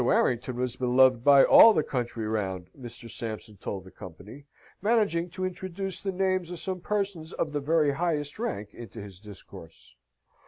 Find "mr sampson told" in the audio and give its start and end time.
2.75-3.83